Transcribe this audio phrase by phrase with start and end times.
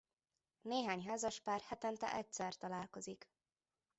[0.61, 3.29] Néhány házaspár hetente egyszer találkozik.